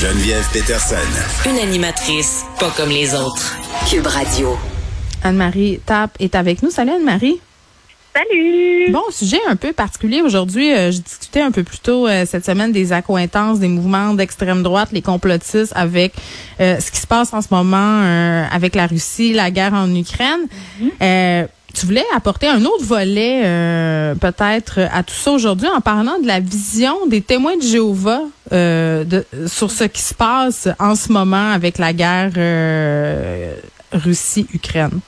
Geneviève 0.00 0.48
Peterson. 0.50 0.96
Une 1.46 1.58
animatrice 1.58 2.46
pas 2.58 2.70
comme 2.74 2.88
les 2.88 3.14
autres. 3.14 3.54
Cube 3.86 4.06
Radio. 4.06 4.56
Anne-Marie 5.22 5.78
Tape 5.84 6.16
est 6.18 6.34
avec 6.34 6.62
nous. 6.62 6.70
Salut 6.70 6.92
Anne-Marie. 6.92 7.38
Salut! 8.16 8.90
Bon, 8.92 9.02
sujet 9.10 9.40
un 9.46 9.56
peu 9.56 9.74
particulier 9.74 10.22
aujourd'hui. 10.22 10.72
Euh, 10.72 10.90
je 10.90 11.02
discutais 11.02 11.42
un 11.42 11.50
peu 11.50 11.64
plus 11.64 11.80
tôt 11.80 12.08
euh, 12.08 12.24
cette 12.24 12.46
semaine 12.46 12.72
des 12.72 12.94
accointances 12.94 13.58
des 13.58 13.68
mouvements 13.68 14.14
d'extrême 14.14 14.62
droite, 14.62 14.88
les 14.92 15.02
complotistes 15.02 15.74
avec 15.76 16.14
euh, 16.60 16.80
ce 16.80 16.90
qui 16.90 16.98
se 16.98 17.06
passe 17.06 17.34
en 17.34 17.42
ce 17.42 17.48
moment 17.50 18.00
euh, 18.02 18.44
avec 18.50 18.74
la 18.74 18.86
Russie, 18.86 19.34
la 19.34 19.50
guerre 19.50 19.74
en 19.74 19.94
Ukraine. 19.94 20.48
Euh, 21.02 21.46
tu 21.74 21.86
voulais 21.86 22.04
apporter 22.14 22.48
un 22.48 22.64
autre 22.64 22.84
volet 22.84 23.42
euh, 23.44 24.14
peut-être 24.14 24.80
à 24.92 25.02
tout 25.02 25.14
ça 25.14 25.32
aujourd'hui 25.32 25.68
en 25.68 25.80
parlant 25.80 26.18
de 26.20 26.26
la 26.26 26.40
vision 26.40 27.06
des 27.06 27.20
témoins 27.20 27.56
de 27.56 27.62
Jéhovah 27.62 28.22
euh, 28.52 29.04
de, 29.04 29.24
sur 29.46 29.70
ce 29.70 29.84
qui 29.84 30.02
se 30.02 30.14
passe 30.14 30.68
en 30.78 30.94
ce 30.94 31.12
moment 31.12 31.52
avec 31.52 31.78
la 31.78 31.92
guerre 31.92 32.32
euh, 32.36 33.54
Russie-Ukraine. 33.92 35.00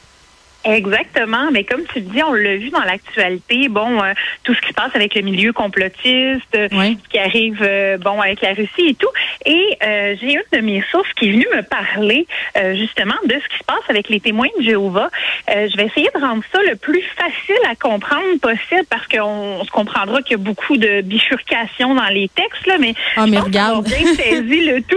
Exactement, 0.64 1.50
mais 1.52 1.64
comme 1.64 1.82
tu 1.92 2.00
le 2.00 2.06
dis, 2.06 2.22
on 2.22 2.32
l'a 2.32 2.56
vu 2.56 2.70
dans 2.70 2.82
l'actualité, 2.82 3.68
bon, 3.68 4.02
euh, 4.02 4.12
tout 4.44 4.54
ce 4.54 4.60
qui 4.60 4.68
se 4.68 4.74
passe 4.74 4.90
avec 4.94 5.14
le 5.14 5.22
milieu 5.22 5.52
complotiste, 5.52 6.54
euh, 6.54 6.68
Oui. 6.72 6.98
ce 7.04 7.08
qui 7.10 7.18
arrive, 7.18 7.58
euh, 7.62 7.98
bon, 7.98 8.20
avec 8.20 8.40
la 8.42 8.50
Russie 8.54 8.88
et 8.90 8.94
tout. 8.94 9.08
Et 9.44 9.76
euh, 9.82 10.14
j'ai 10.20 10.34
une 10.34 10.42
de 10.52 10.58
mes 10.64 10.82
sources 10.90 11.08
qui 11.16 11.28
est 11.28 11.32
venue 11.32 11.46
me 11.54 11.62
parler 11.62 12.26
euh, 12.56 12.74
justement 12.76 13.14
de 13.24 13.32
ce 13.34 13.48
qui 13.48 13.58
se 13.58 13.64
passe 13.64 13.82
avec 13.88 14.08
les 14.08 14.20
témoins 14.20 14.48
de 14.58 14.62
Jéhovah. 14.64 15.10
Euh, 15.50 15.68
je 15.70 15.76
vais 15.76 15.86
essayer 15.86 16.08
de 16.14 16.20
rendre 16.20 16.42
ça 16.52 16.58
le 16.68 16.76
plus 16.76 17.02
facile 17.16 17.56
à 17.70 17.74
comprendre 17.74 18.38
possible 18.40 18.84
parce 18.88 19.06
qu'on 19.08 19.22
on 19.60 19.64
se 19.64 19.70
comprendra 19.70 20.22
qu'il 20.22 20.32
y 20.32 20.40
a 20.40 20.44
beaucoup 20.44 20.76
de 20.76 21.00
bifurcations 21.00 21.94
dans 21.94 22.08
les 22.08 22.28
textes, 22.28 22.66
là, 22.66 22.76
mais, 22.78 22.94
je 23.16 23.22
mais 23.22 23.36
pense 23.36 23.44
regarde. 23.46 23.86
bien 23.86 24.14
saisi 24.14 24.64
le 24.64 24.82
tout. 24.88 24.96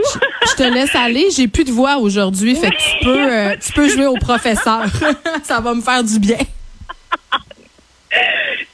Je 0.50 0.56
te 0.56 0.64
laisse 0.64 0.96
aller. 0.96 1.26
J'ai 1.36 1.48
plus 1.48 1.64
de 1.64 1.72
voix 1.72 1.98
aujourd'hui, 1.98 2.56
fait 2.56 2.70
que 2.70 2.76
tu 2.76 3.06
peux, 3.06 3.32
euh, 3.34 3.56
tu 3.66 3.72
peux 3.74 3.90
jouer 3.90 4.06
au 4.06 4.16
professeur. 4.16 4.84
Ça 5.56 5.62
va 5.62 5.74
me 5.74 5.80
faire 5.80 6.04
du 6.04 6.20
bien. 6.20 6.36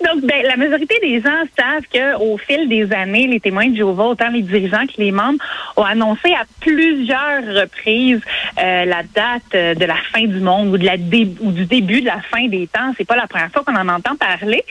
Donc, 0.03 0.21
ben, 0.23 0.41
la 0.47 0.57
majorité 0.57 0.97
des 0.99 1.21
gens 1.21 1.43
savent 1.55 1.85
qu'au 1.93 2.39
fil 2.39 2.67
des 2.67 2.91
années, 2.91 3.27
les 3.27 3.39
témoins 3.39 3.67
de 3.67 3.75
Jéhovah, 3.75 4.05
autant 4.05 4.29
les 4.29 4.41
dirigeants 4.41 4.87
que 4.87 4.99
les 4.99 5.11
membres, 5.11 5.37
ont 5.77 5.83
annoncé 5.83 6.33
à 6.33 6.41
plusieurs 6.59 7.43
reprises 7.61 8.21
euh, 8.57 8.85
la 8.85 9.03
date 9.03 9.43
euh, 9.53 9.75
de 9.75 9.85
la 9.85 9.97
fin 10.11 10.23
du 10.23 10.39
monde 10.39 10.69
ou 10.69 10.79
de 10.79 10.85
la 10.85 10.97
du 10.97 11.65
début 11.65 12.01
de 12.01 12.07
la 12.07 12.19
fin 12.19 12.47
des 12.47 12.65
temps. 12.65 12.95
C'est 12.97 13.05
pas 13.05 13.15
la 13.15 13.27
première 13.27 13.51
fois 13.51 13.63
qu'on 13.63 13.75
en 13.75 13.87
entend 13.87 14.15
parler. 14.15 14.65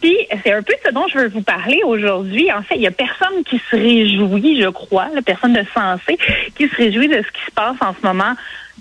Puis, 0.00 0.16
c'est 0.42 0.54
un 0.54 0.62
peu 0.62 0.72
ce 0.82 0.90
dont 0.92 1.08
je 1.08 1.18
veux 1.18 1.28
vous 1.28 1.42
parler 1.42 1.82
aujourd'hui. 1.84 2.50
En 2.50 2.62
fait, 2.62 2.76
il 2.76 2.80
y 2.80 2.86
a 2.86 2.90
personne 2.90 3.44
qui 3.44 3.60
se 3.70 3.76
réjouit, 3.76 4.62
je 4.62 4.70
crois, 4.70 5.08
personne 5.26 5.52
de 5.52 5.66
sensé, 5.74 6.16
qui 6.56 6.68
se 6.68 6.76
réjouit 6.76 7.08
de 7.08 7.22
ce 7.22 7.30
qui 7.32 7.44
se 7.44 7.50
passe 7.54 7.76
en 7.82 7.92
ce 7.92 8.06
moment 8.06 8.34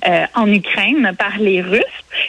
euh, 0.07 0.25
en 0.35 0.51
Ukraine 0.51 1.13
par 1.17 1.37
les 1.39 1.61
Russes. 1.61 1.83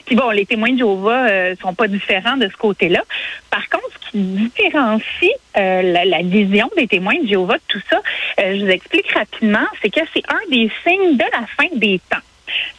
Puis 0.06 0.16
bon, 0.16 0.30
les 0.30 0.46
témoins 0.46 0.72
de 0.72 0.78
Jéhovah 0.78 1.28
euh, 1.28 1.54
sont 1.60 1.74
pas 1.74 1.88
différents 1.88 2.36
de 2.36 2.48
ce 2.48 2.56
côté-là. 2.56 3.02
Par 3.50 3.68
contre, 3.68 3.88
ce 4.04 4.10
qui 4.10 4.18
différencie 4.18 5.32
euh, 5.56 5.82
la, 5.82 6.04
la 6.04 6.22
vision 6.22 6.70
des 6.76 6.86
témoins 6.86 7.18
de 7.22 7.28
Jéhovah 7.28 7.54
de 7.54 7.62
tout 7.68 7.82
ça, 7.88 8.00
euh, 8.40 8.56
je 8.58 8.64
vous 8.64 8.70
explique 8.70 9.10
rapidement, 9.12 9.66
c'est 9.82 9.90
que 9.90 10.00
c'est 10.14 10.22
un 10.28 10.50
des 10.50 10.70
signes 10.84 11.16
de 11.16 11.24
la 11.32 11.46
fin 11.56 11.68
des 11.76 12.00
temps. 12.10 12.18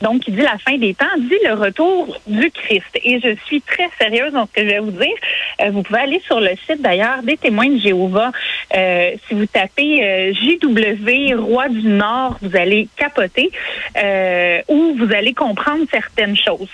Donc, 0.01 0.21
qui 0.21 0.31
dit 0.31 0.41
la 0.41 0.57
fin 0.57 0.77
des 0.77 0.93
temps, 0.93 1.05
dit 1.17 1.37
le 1.45 1.53
retour 1.53 2.17
du 2.27 2.49
Christ. 2.51 2.89
Et 3.03 3.19
je 3.19 3.35
suis 3.45 3.61
très 3.61 3.89
sérieuse 3.99 4.33
dans 4.33 4.45
ce 4.47 4.51
que 4.51 4.61
je 4.61 4.67
vais 4.67 4.79
vous 4.79 4.91
dire. 4.91 5.15
Euh, 5.61 5.69
vous 5.71 5.83
pouvez 5.83 5.99
aller 5.99 6.21
sur 6.25 6.39
le 6.39 6.51
site 6.67 6.81
d'ailleurs 6.81 7.21
des 7.23 7.37
témoins 7.37 7.69
de 7.69 7.77
Jéhovah. 7.79 8.31
Euh, 8.75 9.11
si 9.27 9.33
vous 9.35 9.45
tapez 9.45 10.03
euh, 10.03 10.33
JW 10.33 11.35
Roi 11.39 11.69
du 11.69 11.87
Nord, 11.87 12.37
vous 12.41 12.55
allez 12.55 12.87
capoter 12.95 13.51
euh, 13.97 14.61
ou 14.67 14.95
vous 14.97 15.13
allez 15.13 15.33
comprendre 15.33 15.85
certaines 15.91 16.37
choses. 16.37 16.69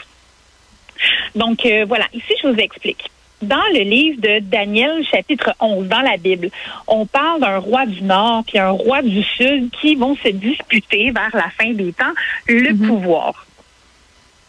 Donc 1.35 1.65
euh, 1.65 1.85
voilà, 1.87 2.05
ici 2.13 2.33
je 2.41 2.47
vous 2.47 2.59
explique. 2.59 3.09
Dans 3.43 3.61
le 3.71 3.81
livre 3.81 4.19
de 4.19 4.39
Daniel, 4.39 5.05
chapitre 5.05 5.53
11, 5.59 5.87
dans 5.87 6.01
la 6.01 6.17
Bible, 6.17 6.49
on 6.87 7.05
parle 7.05 7.39
d'un 7.39 7.59
roi 7.59 7.85
du 7.85 8.01
Nord 8.01 8.43
puis 8.47 8.57
un 8.57 8.71
roi 8.71 9.03
du 9.03 9.21
Sud 9.21 9.69
qui 9.79 9.93
vont 9.93 10.15
se 10.15 10.29
disputer 10.29 11.11
vers 11.11 11.29
la 11.33 11.49
fin 11.51 11.71
des 11.71 11.93
temps 11.93 12.13
le 12.47 12.73
pouvoir. 12.73 13.45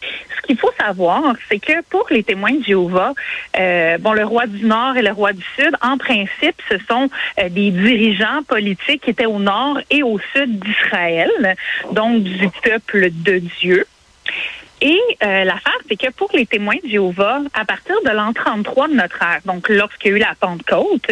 Ce 0.01 0.41
qu'il 0.47 0.57
faut 0.57 0.71
savoir, 0.79 1.35
c'est 1.47 1.59
que 1.59 1.83
pour 1.83 2.07
les 2.09 2.23
témoins 2.23 2.53
de 2.53 2.63
Jéhovah, 2.63 3.13
euh, 3.59 3.99
bon, 3.99 4.13
le 4.13 4.25
roi 4.25 4.47
du 4.47 4.65
Nord 4.65 4.97
et 4.97 5.03
le 5.03 5.11
roi 5.11 5.33
du 5.33 5.45
Sud, 5.55 5.75
en 5.83 5.99
principe, 5.99 6.59
ce 6.67 6.79
sont 6.89 7.09
euh, 7.39 7.49
des 7.49 7.69
dirigeants 7.69 8.41
politiques 8.47 9.03
qui 9.03 9.11
étaient 9.11 9.27
au 9.27 9.37
Nord 9.37 9.79
et 9.91 10.01
au 10.01 10.17
Sud 10.33 10.59
d'Israël, 10.59 11.55
donc 11.91 12.23
du 12.23 12.49
peuple 12.63 13.09
de 13.11 13.37
Dieu. 13.59 13.85
Et 14.81 14.99
euh, 15.23 15.43
l'affaire, 15.43 15.77
c'est 15.89 15.97
que 15.97 16.09
pour 16.11 16.29
les 16.33 16.45
témoins 16.45 16.77
de 16.83 16.87
Jéhovah, 16.89 17.41
à 17.53 17.65
partir 17.65 17.95
de 18.05 18.09
l'an 18.11 18.31
33 18.33 18.87
de 18.87 18.93
notre 18.93 19.21
ère, 19.21 19.39
donc 19.45 19.67
lorsqu'il 19.69 20.11
y 20.11 20.13
a 20.13 20.17
eu 20.17 20.19
la 20.19 20.35
Pentecôte, 20.39 21.11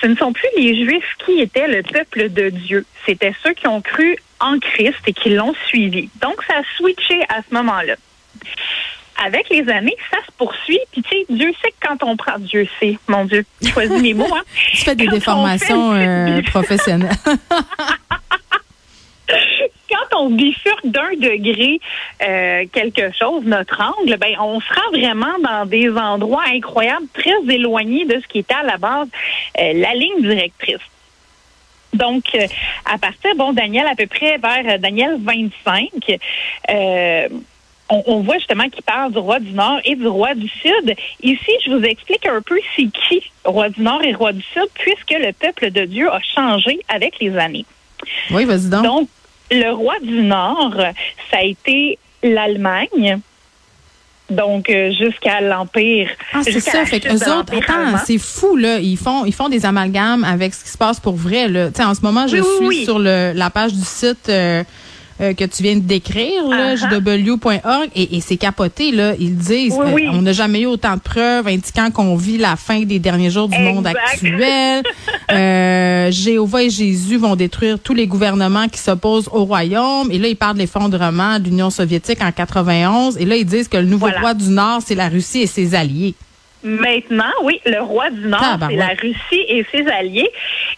ce 0.00 0.06
ne 0.06 0.14
sont 0.16 0.32
plus 0.32 0.48
les 0.58 0.84
Juifs 0.84 1.16
qui 1.24 1.40
étaient 1.40 1.68
le 1.68 1.82
peuple 1.82 2.28
de 2.28 2.50
Dieu. 2.50 2.84
C'était 3.06 3.34
ceux 3.42 3.54
qui 3.54 3.66
ont 3.66 3.80
cru 3.80 4.16
en 4.40 4.58
Christ 4.58 4.98
et 5.06 5.12
qui 5.14 5.30
l'ont 5.30 5.54
suivi. 5.66 6.10
Donc, 6.20 6.42
ça 6.46 6.54
a 6.58 6.62
switché 6.76 7.20
à 7.28 7.38
ce 7.48 7.54
moment-là. 7.54 7.94
Avec 9.24 9.48
les 9.50 9.68
années, 9.70 9.96
ça 10.10 10.18
se 10.26 10.32
poursuit. 10.36 10.80
Puis, 10.90 11.02
tu 11.02 11.08
sais, 11.10 11.24
Dieu 11.30 11.52
sait 11.62 11.70
que 11.70 11.86
quand 11.88 12.02
on 12.02 12.16
prend... 12.16 12.38
Dieu 12.38 12.66
sait, 12.80 12.98
mon 13.06 13.24
Dieu, 13.24 13.44
choisis 13.72 14.00
mes 14.02 14.14
mots, 14.14 14.34
hein. 14.34 14.42
Tu 14.72 14.78
fais 14.78 14.96
des 14.96 15.06
Quand 15.06 15.12
déformations 15.12 15.92
fait- 15.94 16.06
euh, 16.08 16.42
professionnelles. 16.42 17.10
on 20.16 20.30
bifurque 20.30 20.86
d'un 20.86 21.12
degré 21.16 21.80
euh, 22.22 22.64
quelque 22.72 23.12
chose, 23.12 23.44
notre 23.44 23.80
angle, 23.80 24.16
ben 24.16 24.34
on 24.40 24.60
se 24.60 24.68
rend 24.72 24.90
vraiment 24.90 25.38
dans 25.42 25.66
des 25.66 25.90
endroits 25.90 26.44
incroyables, 26.48 27.06
très 27.12 27.54
éloignés 27.54 28.04
de 28.04 28.20
ce 28.20 28.26
qui 28.26 28.38
était 28.40 28.54
à 28.54 28.62
la 28.62 28.78
base 28.78 29.08
euh, 29.60 29.72
la 29.74 29.94
ligne 29.94 30.20
directrice. 30.22 30.78
Donc, 31.92 32.24
euh, 32.34 32.46
à 32.86 32.98
partir, 32.98 33.34
bon, 33.36 33.52
Daniel, 33.52 33.86
à 33.86 33.94
peu 33.94 34.06
près 34.06 34.38
vers 34.38 34.78
Daniel 34.78 35.18
25, 35.20 35.90
euh, 36.70 37.28
on, 37.90 38.02
on 38.06 38.20
voit 38.20 38.38
justement 38.38 38.68
qu'il 38.68 38.82
parle 38.82 39.12
du 39.12 39.18
roi 39.18 39.38
du 39.40 39.52
Nord 39.52 39.80
et 39.84 39.94
du 39.94 40.06
roi 40.06 40.34
du 40.34 40.48
Sud. 40.48 40.94
Ici, 41.22 41.50
je 41.64 41.70
vous 41.70 41.84
explique 41.84 42.26
un 42.26 42.40
peu 42.40 42.58
c'est 42.76 42.86
qui, 42.86 43.30
roi 43.44 43.68
du 43.68 43.82
Nord 43.82 44.02
et 44.02 44.14
roi 44.14 44.32
du 44.32 44.42
Sud, 44.42 44.68
puisque 44.74 45.10
le 45.10 45.32
peuple 45.32 45.70
de 45.70 45.84
Dieu 45.84 46.10
a 46.10 46.20
changé 46.20 46.80
avec 46.88 47.18
les 47.20 47.36
années. 47.36 47.66
Oui, 48.30 48.44
vas-y 48.44 48.70
donc. 48.70 48.84
Donc, 48.84 49.08
le 49.52 49.72
roi 49.72 49.94
du 50.02 50.22
Nord, 50.22 50.74
ça 51.30 51.38
a 51.38 51.42
été 51.42 51.98
l'Allemagne. 52.22 53.20
Donc, 54.30 54.70
euh, 54.70 54.90
jusqu'à 54.92 55.42
l'Empire. 55.42 56.08
Ah, 56.32 56.38
c'est 56.42 56.58
ça. 56.60 56.86
Fait 56.86 57.00
que 57.00 57.08
eux 57.08 57.32
autres, 57.38 57.52
attends, 57.54 57.98
c'est 58.06 58.18
fou, 58.18 58.56
là. 58.56 58.78
Ils 58.78 58.96
font, 58.96 59.26
ils 59.26 59.34
font 59.34 59.50
des 59.50 59.66
amalgames 59.66 60.24
avec 60.24 60.54
ce 60.54 60.64
qui 60.64 60.70
se 60.70 60.78
passe 60.78 61.00
pour 61.00 61.16
vrai, 61.16 61.48
là. 61.48 61.68
Tu 61.68 61.74
sais, 61.76 61.84
en 61.84 61.94
ce 61.94 62.00
moment, 62.00 62.26
je 62.26 62.36
Oui, 62.36 62.40
oui, 62.42 62.56
suis 62.56 62.66
oui. 62.66 62.84
sur 62.84 62.98
le, 62.98 63.32
la 63.34 63.50
page 63.50 63.74
du 63.74 63.84
site, 63.84 64.28
euh, 64.30 64.64
euh, 65.22 65.34
que 65.34 65.44
tu 65.44 65.62
viens 65.62 65.76
de 65.76 65.80
décrire, 65.80 66.48
là, 66.48 66.74
ah. 66.82 66.88
jw.org, 66.90 67.88
et, 67.94 68.16
et 68.16 68.20
c'est 68.20 68.36
capoté, 68.36 68.90
là. 68.90 69.14
Ils 69.18 69.36
disent, 69.36 69.74
Oui, 69.78 70.06
euh, 70.06 70.10
on 70.12 70.22
n'a 70.22 70.32
jamais 70.32 70.62
eu 70.62 70.66
autant 70.66 70.94
de 70.94 71.00
preuves 71.00 71.46
indiquant 71.46 71.90
qu'on 71.90 72.16
vit 72.16 72.38
la 72.38 72.56
fin 72.56 72.82
des 72.82 72.98
derniers 72.98 73.30
jours 73.30 73.48
du 73.48 73.58
monde 73.58 73.86
actuel. 73.86 74.82
euh, 75.32 76.10
Jéhovah 76.10 76.64
et 76.64 76.70
Jésus 76.70 77.16
vont 77.18 77.36
détruire 77.36 77.78
tous 77.78 77.94
les 77.94 78.06
gouvernements 78.06 78.68
qui 78.68 78.78
s'opposent 78.78 79.28
au 79.32 79.44
royaume. 79.44 80.10
Et 80.10 80.18
là, 80.18 80.28
ils 80.28 80.36
parlent 80.36 80.54
de 80.54 80.60
l'effondrement 80.60 81.38
de 81.38 81.44
l'Union 81.44 81.70
soviétique 81.70 82.20
en 82.22 82.32
91. 82.32 83.16
Et 83.18 83.24
là, 83.24 83.36
ils 83.36 83.46
disent 83.46 83.68
que 83.68 83.76
le 83.76 83.86
nouveau 83.86 84.06
Voilà. 84.06 84.20
roi 84.20 84.34
du 84.34 84.48
Nord, 84.48 84.80
c'est 84.84 84.94
la 84.94 85.08
Russie 85.08 85.42
et 85.42 85.46
ses 85.46 85.74
alliés. 85.74 86.14
Maintenant, 86.64 87.32
oui, 87.42 87.60
le 87.66 87.80
roi 87.80 88.10
du 88.10 88.26
Nord, 88.28 88.40
c'est 88.70 88.76
la 88.76 88.88
Russie 89.00 89.44
et 89.48 89.64
ses 89.72 89.86
alliés. 89.88 90.30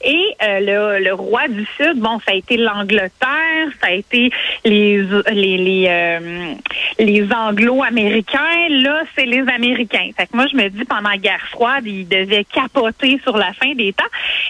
Et 0.02 0.34
euh, 0.42 0.60
le, 0.98 1.04
le 1.04 1.14
roi 1.14 1.46
du 1.48 1.66
Sud, 1.76 1.96
bon, 1.96 2.18
ça 2.26 2.32
a 2.32 2.34
été 2.34 2.56
l'Angleterre, 2.56 3.68
ça 3.82 3.88
a 3.88 3.92
été 3.92 4.30
les 4.64 5.02
les 5.30 5.56
les, 5.58 5.86
euh, 5.88 6.54
les 6.98 7.26
Anglo-Américains. 7.32 8.68
Là, 8.70 9.02
c'est 9.14 9.26
les 9.26 9.40
Américains. 9.48 10.10
Fait 10.16 10.26
que 10.26 10.36
moi, 10.36 10.46
je 10.50 10.56
me 10.56 10.68
dis, 10.68 10.84
pendant 10.84 11.10
la 11.10 11.16
guerre 11.18 11.46
froide, 11.50 11.84
ils 11.86 12.08
devaient 12.08 12.44
capoter 12.44 13.20
sur 13.22 13.36
la 13.36 13.52
fin 13.52 13.72
des 13.74 13.92
temps. 13.92 14.04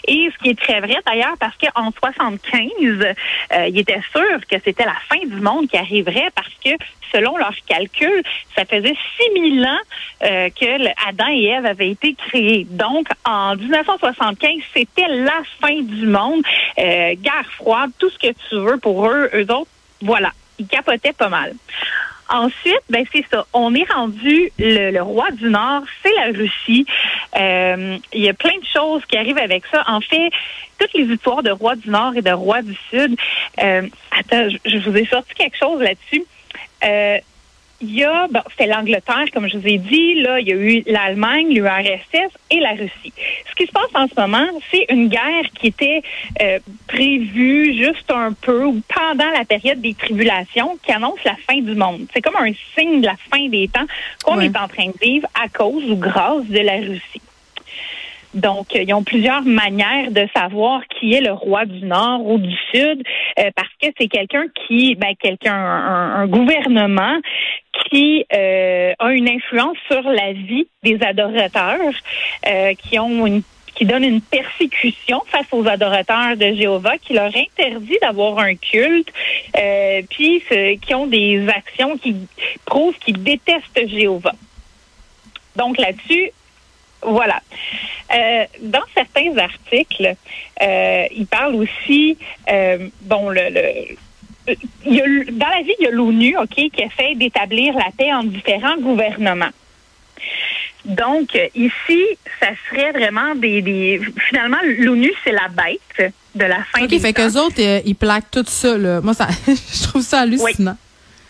Et 0.06 0.28
ce 0.32 0.42
qui 0.42 0.50
est 0.50 0.58
très 0.58 0.80
vrai, 0.80 0.96
d'ailleurs, 1.06 1.34
parce 1.40 1.56
qu'en 1.56 1.90
75, 1.90 2.70
euh, 2.84 3.66
ils 3.68 3.78
étaient 3.78 4.00
sûrs 4.14 4.40
que 4.48 4.56
c'était 4.64 4.84
la 4.84 4.96
fin 5.08 5.24
du 5.26 5.40
monde 5.40 5.68
qui 5.68 5.76
arriverait 5.76 6.30
parce 6.34 6.50
que, 6.64 6.70
selon 7.12 7.36
leurs 7.36 7.54
calculs, 7.68 8.22
ça 8.56 8.64
faisait 8.64 8.94
6000 9.34 9.64
ans 9.64 9.78
euh, 10.24 10.48
que 10.50 10.64
le- 10.82 10.90
Et 11.28 11.44
Ève 11.46 11.66
avaient 11.66 11.90
été 11.90 12.14
créés. 12.14 12.66
Donc, 12.70 13.08
en 13.24 13.56
1975, 13.56 14.50
c'était 14.72 15.08
la 15.08 15.42
fin 15.60 15.80
du 15.80 16.06
monde. 16.06 16.42
Euh, 16.78 17.14
guerre 17.16 17.50
froide, 17.56 17.90
tout 17.98 18.10
ce 18.10 18.18
que 18.18 18.32
tu 18.48 18.56
veux 18.56 18.78
pour 18.78 19.06
eux, 19.06 19.30
eux 19.34 19.50
autres, 19.52 19.70
voilà, 20.00 20.32
ils 20.58 20.66
capotaient 20.66 21.12
pas 21.12 21.28
mal. 21.28 21.54
Ensuite, 22.28 22.80
ben 22.88 23.04
c'est 23.12 23.24
ça. 23.30 23.46
On 23.52 23.74
est 23.74 23.90
rendu 23.92 24.50
le, 24.58 24.98
roi 25.00 25.30
du 25.32 25.50
Nord, 25.50 25.82
c'est 26.02 26.12
la 26.14 26.36
Russie. 26.36 26.86
Euh, 27.38 27.98
Il 28.12 28.22
y 28.22 28.28
a 28.28 28.34
plein 28.34 28.56
de 28.58 28.64
choses 28.64 29.04
qui 29.04 29.18
arrivent 29.18 29.38
avec 29.38 29.64
ça. 29.66 29.84
En 29.86 30.00
fait, 30.00 30.30
toutes 30.78 30.94
les 30.94 31.04
histoires 31.04 31.42
de 31.42 31.50
roi 31.50 31.76
du 31.76 31.90
Nord 31.90 32.16
et 32.16 32.22
de 32.22 32.30
roi 32.30 32.62
du 32.62 32.76
Sud, 32.90 33.16
Euh, 33.62 33.82
attends, 34.10 34.48
je, 34.64 34.78
vous 34.78 34.96
ai 34.96 35.04
sorti 35.06 35.34
quelque 35.34 35.56
chose 35.56 35.80
là-dessus. 35.80 36.24
Il 37.80 37.94
y 37.96 38.04
a, 38.04 38.26
bon, 38.30 38.40
c'est 38.56 38.66
l'Angleterre, 38.66 39.26
comme 39.32 39.48
je 39.48 39.58
vous 39.58 39.66
ai 39.66 39.78
dit, 39.78 40.14
là, 40.22 40.40
il 40.40 40.48
y 40.48 40.52
a 40.52 40.56
eu 40.56 40.82
l'Allemagne, 40.86 41.52
l'URSS 41.52 42.30
et 42.50 42.60
la 42.60 42.70
Russie. 42.70 43.12
Ce 43.48 43.54
qui 43.54 43.66
se 43.66 43.72
passe 43.72 43.90
en 43.94 44.06
ce 44.08 44.18
moment, 44.20 44.46
c'est 44.70 44.86
une 44.90 45.08
guerre 45.08 45.44
qui 45.58 45.66
était 45.68 46.02
euh, 46.40 46.58
prévue 46.86 47.74
juste 47.76 48.10
un 48.10 48.32
peu 48.32 48.64
ou 48.64 48.80
pendant 48.88 49.30
la 49.30 49.44
période 49.44 49.80
des 49.80 49.94
tribulations 49.94 50.78
qui 50.84 50.92
annonce 50.92 51.22
la 51.24 51.36
fin 51.48 51.60
du 51.60 51.74
monde. 51.74 52.06
C'est 52.14 52.22
comme 52.22 52.36
un 52.36 52.52
signe 52.78 53.00
de 53.00 53.06
la 53.06 53.16
fin 53.30 53.48
des 53.48 53.68
temps 53.68 53.86
qu'on 54.24 54.38
Ouais. 54.38 54.46
est 54.46 54.56
en 54.56 54.68
train 54.68 54.86
de 54.86 54.98
vivre 55.00 55.28
à 55.34 55.48
cause 55.48 55.84
ou 55.90 55.96
grâce 55.96 56.44
de 56.46 56.60
la 56.60 56.76
Russie. 56.76 57.20
Donc, 58.34 58.74
euh, 58.74 58.82
ils 58.82 58.92
ont 58.92 59.04
plusieurs 59.04 59.42
manières 59.42 60.10
de 60.10 60.26
savoir 60.34 60.82
qui 60.88 61.14
est 61.14 61.20
le 61.20 61.32
roi 61.32 61.64
du 61.64 61.84
Nord 61.84 62.26
ou 62.26 62.38
du 62.38 62.54
Sud, 62.72 63.02
euh, 63.38 63.50
parce 63.54 63.68
que 63.80 63.88
c'est 63.98 64.08
quelqu'un 64.08 64.46
qui, 64.66 64.96
ben, 64.96 65.14
quelqu'un, 65.18 65.54
un, 65.54 66.26
gouvernement 66.26 67.18
qui 67.88 68.24
euh, 68.34 68.92
a 68.98 69.12
une 69.12 69.28
influence 69.28 69.76
sur 69.90 70.02
la 70.02 70.32
vie 70.32 70.66
des 70.82 70.98
adorateurs, 71.02 71.78
euh, 72.46 72.74
qui 72.74 72.98
ont 72.98 73.26
une 73.26 73.42
qui 73.74 73.84
donne 73.84 74.04
une 74.04 74.20
persécution 74.20 75.20
face 75.26 75.46
aux 75.50 75.66
adorateurs 75.66 76.36
de 76.36 76.54
Jéhovah, 76.54 76.96
qui 76.98 77.12
leur 77.12 77.32
interdit 77.34 77.98
d'avoir 78.00 78.38
un 78.38 78.54
culte, 78.54 79.12
euh, 79.58 80.00
puis 80.08 80.44
qui 80.80 80.94
ont 80.94 81.08
des 81.08 81.44
actions 81.48 81.98
qui 81.98 82.14
prouvent 82.64 82.96
qu'ils 82.98 83.20
détestent 83.20 83.88
Jéhovah. 83.88 84.34
Donc 85.56 85.76
là-dessus, 85.76 86.30
voilà. 87.04 87.40
Euh, 88.14 88.44
dans 88.60 88.82
certains 88.94 89.36
articles, 89.38 90.14
euh, 90.62 91.04
il 91.16 91.26
parle 91.26 91.54
aussi, 91.56 92.16
euh, 92.50 92.88
bon, 93.02 93.30
le, 93.30 93.40
le- 93.50 93.96
il 94.84 94.94
y 94.94 95.00
a 95.00 95.04
l- 95.04 95.26
dans 95.32 95.48
la 95.48 95.62
vie, 95.62 95.72
il 95.80 95.84
y 95.84 95.88
a 95.88 95.90
l'ONU, 95.90 96.36
OK, 96.36 96.48
qui 96.54 96.70
essaie 96.82 97.14
d'établir 97.14 97.74
la 97.74 97.88
paix 97.96 98.12
entre 98.12 98.28
différents 98.28 98.76
gouvernements. 98.76 99.50
Donc, 100.84 101.38
ici, 101.54 102.02
ça 102.40 102.48
serait 102.68 102.92
vraiment 102.92 103.34
des... 103.34 103.62
des 103.62 104.00
finalement, 104.28 104.58
l'ONU, 104.78 105.12
c'est 105.24 105.32
la 105.32 105.48
bête 105.48 106.12
de 106.34 106.44
la 106.44 106.62
fin 106.64 106.82
OK, 106.84 106.88
des 106.90 106.98
fait 107.00 107.14
qu'eux 107.14 107.38
autres, 107.40 107.60
euh, 107.60 107.80
ils 107.86 107.94
plaquent 107.96 108.30
tout 108.30 108.44
ça, 108.46 108.76
là. 108.76 109.00
Moi, 109.00 109.14
ça, 109.14 109.28
je 109.46 109.82
trouve 109.88 110.02
ça 110.02 110.20
hallucinant. 110.20 110.76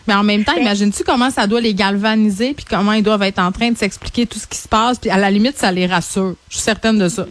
Mais 0.07 0.15
en 0.15 0.23
même 0.23 0.45
temps, 0.45 0.53
Ben- 0.55 0.63
imagines-tu 0.63 1.03
comment 1.05 1.31
ça 1.31 1.47
doit 1.47 1.61
les 1.61 1.75
galvaniser, 1.75 2.55
puis 2.55 2.65
comment 2.69 2.93
ils 2.93 3.03
doivent 3.03 3.23
être 3.23 3.39
en 3.39 3.53
train 3.53 3.71
de 3.71 3.77
s'expliquer 3.77 4.27
tout 4.27 4.39
ce 4.39 4.47
qui 4.47 4.59
se 4.59 4.69
passe, 4.69 4.99
puis 4.99 5.11
à 5.11 5.17
la 5.17 5.31
limite, 5.31 5.57
ça 5.57 5.71
les 5.73 5.87
rassure. 5.87 6.35
Je 6.49 6.55
suis 6.57 6.63
certaine 6.63 6.99
de 6.99 7.09
ça. 7.09 7.27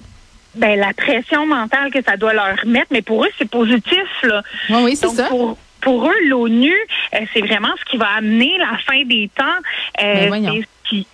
Ben, 0.56 0.80
la 0.80 0.94
pression 0.94 1.46
mentale 1.48 1.92
que 1.92 2.04
ça 2.04 2.16
doit 2.18 2.34
leur 2.34 2.56
mettre, 2.66 2.88
mais 2.92 3.02
pour 3.02 3.24
eux, 3.26 3.30
c'est 3.38 3.50
positif, 3.50 4.04
là. 4.24 4.42
Oui, 4.70 4.78
oui, 4.84 4.96
c'est 4.96 5.08
ça. 5.10 5.26
Pour, 5.26 5.58
pour 5.82 6.06
eux, 6.08 6.16
l'ONU, 6.28 6.74
euh, 7.16 7.18
c'est 7.34 7.42
vraiment 7.42 7.72
ce 7.80 7.92
qui 7.92 7.98
va 7.98 8.08
amener 8.18 8.52
la 8.60 8.78
fin 8.78 9.04
des 9.06 9.30
temps. 9.36 9.44
Euh, 10.04 10.30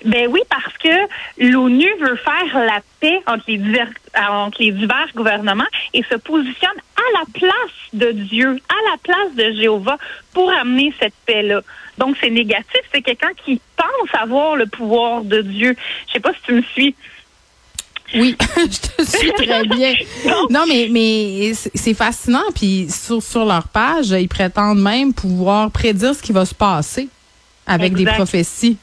Ben 0.06 0.20
ben 0.20 0.28
oui, 0.30 0.42
parce 0.50 0.78
que 0.78 1.08
l'ONU 1.38 1.90
veut 2.02 2.16
faire 2.18 2.60
la 2.66 2.82
paix 3.00 3.22
entre 3.26 3.44
les, 3.48 3.58
divers, 3.58 3.90
entre 4.30 4.62
les 4.62 4.72
divers 4.72 5.08
gouvernements 5.16 5.64
et 5.94 6.04
se 6.04 6.16
positionne 6.16 6.78
à 6.98 7.20
la 7.20 7.26
place 7.34 7.72
de 7.94 8.12
Dieu, 8.12 8.60
à 8.70 8.92
la 8.92 8.98
place 9.02 9.36
de 9.36 9.56
Jéhovah 9.58 9.98
pour 10.34 10.52
amener 10.52 10.94
cette 11.00 11.14
paix-là. 11.26 11.62
Donc, 11.98 12.18
c'est 12.20 12.30
négatif. 12.30 12.82
C'est 12.94 13.02
quelqu'un 13.02 13.32
qui 13.46 13.62
pense 13.76 14.20
avoir 14.22 14.56
le 14.56 14.68
pouvoir 14.68 15.24
de 15.24 15.42
Dieu. 15.42 15.76
Je 16.08 16.14
sais 16.14 16.20
pas 16.20 16.34
si 16.34 16.40
tu 16.46 16.54
me 16.54 16.62
suis. 16.62 16.96
Oui, 18.16 18.36
je 18.58 19.04
te 19.04 19.18
suis 19.18 19.32
très 19.34 19.64
bien. 19.66 19.94
Non, 20.50 20.66
mais 20.68 20.88
mais 20.92 21.54
c'est 21.54 21.94
fascinant. 21.94 22.46
Puis 22.56 22.88
sur 22.90 23.22
sur 23.22 23.46
leur 23.46 23.68
page, 23.68 24.10
ils 24.10 24.28
prétendent 24.28 24.82
même 24.82 25.14
pouvoir 25.14 25.70
prédire 25.72 26.16
ce 26.16 26.22
qui 26.22 26.32
va 26.32 26.46
se 26.46 26.56
passer 26.56 27.08
avec 27.68 27.94
des 27.94 28.06
prophéties. 28.06 28.78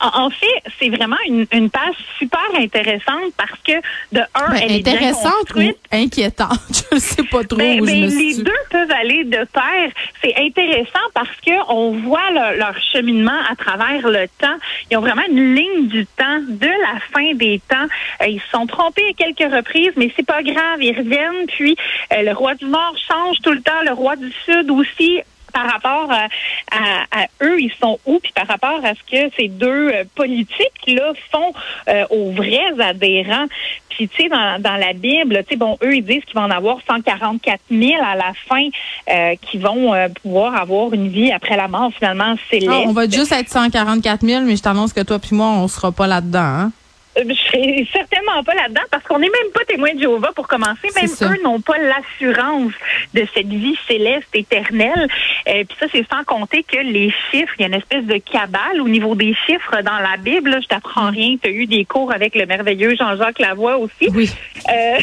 En, 0.00 0.26
en 0.26 0.30
fait, 0.30 0.62
c'est 0.78 0.88
vraiment 0.88 1.16
une, 1.26 1.46
une 1.52 1.70
page 1.70 1.94
super 2.18 2.40
intéressante 2.56 3.32
parce 3.36 3.58
que, 3.66 3.72
de 4.12 4.20
un, 4.34 4.50
Ben, 4.50 4.60
elle 4.62 4.72
est 4.76 4.82
bien 4.84 5.12
ou 5.56 5.60
inquiétante, 5.92 6.50
je 6.90 6.94
ne 6.94 7.00
sais 7.00 7.22
pas 7.24 7.44
trop 7.44 7.58
Ben, 7.58 7.80
où 7.80 7.86
je 7.86 7.92
ben, 7.92 8.00
me 8.02 8.06
les 8.06 8.32
situe. 8.32 8.44
deux 8.44 8.52
peuvent 8.70 8.90
aller 8.92 9.24
de 9.24 9.44
pair. 9.52 9.90
C'est 10.22 10.34
intéressant 10.36 10.98
parce 11.14 11.28
que 11.44 11.52
on 11.68 11.92
voit 11.92 12.30
leur, 12.32 12.52
leur 12.54 12.74
cheminement 12.92 13.40
à 13.50 13.56
travers 13.56 14.08
le 14.08 14.26
temps. 14.38 14.56
Ils 14.90 14.96
ont 14.96 15.00
vraiment 15.00 15.22
une 15.28 15.54
ligne 15.54 15.88
du 15.88 16.06
temps 16.06 16.40
de 16.48 16.66
la 16.66 17.00
fin 17.12 17.34
des 17.34 17.60
temps. 17.68 17.86
Euh, 18.22 18.26
ils 18.26 18.40
se 18.40 18.48
sont 18.50 18.66
trompés 18.66 19.04
à 19.10 19.12
quelques 19.12 19.52
reprises, 19.52 19.92
mais 19.96 20.12
c'est 20.16 20.26
pas 20.26 20.42
grave. 20.42 20.80
Ils 20.82 20.96
reviennent. 20.96 21.46
Puis 21.48 21.76
euh, 22.12 22.22
le 22.22 22.32
roi 22.32 22.54
du 22.54 22.66
Nord 22.66 22.94
change 23.08 23.38
tout 23.42 23.52
le 23.52 23.60
temps. 23.62 23.82
Le 23.84 23.92
roi 23.92 24.16
du 24.16 24.32
Sud 24.44 24.70
aussi 24.70 25.20
par 25.52 25.70
rapport 25.70 26.10
à, 26.10 26.26
à- 26.70 27.22
à 27.22 27.26
eux, 27.42 27.60
ils 27.60 27.72
sont 27.80 27.98
où, 28.06 28.18
puis 28.20 28.32
par 28.32 28.46
rapport 28.46 28.80
à 28.84 28.94
ce 28.94 29.00
que 29.10 29.32
ces 29.36 29.48
deux 29.48 29.90
euh, 29.92 30.04
politiques-là 30.14 31.12
font 31.30 31.52
euh, 31.88 32.04
aux 32.10 32.30
vrais 32.32 32.80
adhérents. 32.80 33.46
Puis, 33.88 34.06
tu 34.08 34.22
sais, 34.22 34.28
dans, 34.28 34.60
dans 34.62 34.76
la 34.76 34.92
Bible, 34.92 35.38
tu 35.44 35.50
sais, 35.50 35.56
bon, 35.56 35.76
eux, 35.82 35.96
ils 35.96 36.04
disent 36.04 36.24
qu'il 36.24 36.34
va 36.34 36.42
en 36.42 36.50
avoir 36.50 36.76
144 36.86 37.60
000 37.70 37.92
à 38.00 38.14
la 38.14 38.32
fin 38.48 38.68
euh, 39.10 39.34
qui 39.42 39.58
vont 39.58 39.92
euh, 39.92 40.08
pouvoir 40.22 40.54
avoir 40.54 40.92
une 40.94 41.08
vie 41.08 41.32
après 41.32 41.56
la 41.56 41.66
mort, 41.66 41.90
finalement, 41.98 42.36
céleste. 42.48 42.70
Ah, 42.72 42.82
on 42.86 42.92
va 42.92 43.08
juste 43.08 43.32
être 43.32 43.48
144 43.48 44.24
000, 44.24 44.42
mais 44.44 44.54
je 44.56 44.62
t'annonce 44.62 44.92
que 44.92 45.00
toi 45.00 45.18
puis 45.18 45.34
moi, 45.34 45.48
on 45.48 45.66
sera 45.66 45.90
pas 45.90 46.06
là-dedans. 46.06 46.38
Hein? 46.38 46.72
Euh, 47.18 47.24
Je 47.28 47.84
certainement 47.92 48.42
pas 48.44 48.54
là-dedans 48.54 48.82
parce 48.90 49.04
qu'on 49.04 49.18
n'est 49.18 49.30
même 49.30 49.52
pas 49.52 49.64
témoins 49.64 49.94
de 49.94 50.00
Jéhovah 50.00 50.32
pour 50.32 50.46
commencer. 50.48 50.88
Même 50.94 51.32
eux 51.32 51.42
n'ont 51.42 51.60
pas 51.60 51.78
l'assurance 51.78 52.72
de 53.14 53.26
cette 53.34 53.48
vie 53.48 53.76
céleste 53.86 54.28
éternelle. 54.34 55.08
Euh, 55.48 55.64
Puis 55.64 55.76
ça, 55.80 55.86
c'est 55.92 56.06
sans 56.10 56.24
compter 56.24 56.62
que 56.62 56.78
les 56.78 57.12
chiffres, 57.30 57.52
il 57.58 57.62
y 57.62 57.64
a 57.64 57.68
une 57.68 57.74
espèce 57.74 58.04
de 58.04 58.18
cabale 58.18 58.80
au 58.80 58.88
niveau 58.88 59.14
des 59.14 59.34
chiffres 59.46 59.82
dans 59.82 59.98
la 59.98 60.16
Bible. 60.18 60.50
là. 60.50 60.60
Je 60.60 60.66
t'apprends 60.68 61.10
rien. 61.10 61.36
Tu 61.42 61.48
as 61.48 61.52
eu 61.52 61.66
des 61.66 61.84
cours 61.84 62.12
avec 62.12 62.34
le 62.34 62.46
merveilleux 62.46 62.94
Jean-Jacques 62.96 63.38
Lavoie 63.38 63.78
aussi. 63.78 64.08
Oui. 64.14 64.30
Euh, 64.68 64.98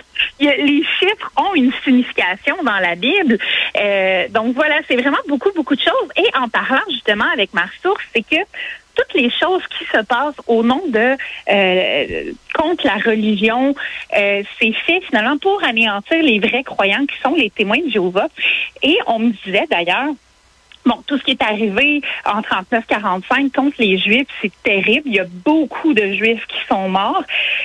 les 0.40 0.82
chiffres 0.98 1.30
ont 1.36 1.54
une 1.54 1.72
signification 1.84 2.56
dans 2.62 2.78
la 2.78 2.94
Bible. 2.94 3.38
Euh, 3.80 4.28
donc 4.28 4.54
voilà, 4.54 4.76
c'est 4.88 4.96
vraiment 4.96 5.18
beaucoup, 5.28 5.50
beaucoup 5.54 5.74
de 5.76 5.80
choses. 5.80 6.08
Et 6.16 6.26
en 6.36 6.48
parlant 6.48 6.82
justement 6.90 7.26
avec 7.32 7.52
ma 7.54 7.66
source, 7.82 8.02
c'est 8.14 8.22
que 8.22 8.36
toutes 8.98 9.14
les 9.14 9.30
choses 9.30 9.62
qui 9.78 9.84
se 9.84 10.02
passent 10.02 10.40
au 10.46 10.62
nom 10.62 10.82
de 10.88 11.16
euh, 11.50 12.32
contre 12.54 12.84
la 12.84 12.96
religion, 12.96 13.74
euh, 14.16 14.42
c'est 14.58 14.72
fait 14.72 15.00
finalement 15.02 15.38
pour 15.38 15.62
anéantir 15.64 16.22
les 16.22 16.40
vrais 16.40 16.64
croyants 16.64 17.06
qui 17.06 17.16
sont 17.22 17.34
les 17.34 17.50
témoins 17.50 17.78
de 17.78 17.90
Jéhovah. 17.90 18.28
Et 18.82 18.98
on 19.06 19.20
me 19.20 19.30
disait 19.44 19.66
d'ailleurs, 19.70 20.10
Bon, 20.86 21.02
tout 21.06 21.18
ce 21.18 21.24
qui 21.24 21.32
est 21.32 21.42
arrivé 21.42 22.00
en 22.24 22.40
39-45 22.40 23.52
contre 23.52 23.76
les 23.78 23.98
Juifs, 23.98 24.28
c'est 24.40 24.52
terrible. 24.62 25.02
Il 25.04 25.14
y 25.16 25.20
a 25.20 25.26
beaucoup 25.44 25.92
de 25.92 26.12
Juifs 26.14 26.46
qui 26.46 26.56
sont 26.66 26.88
morts. 26.88 27.24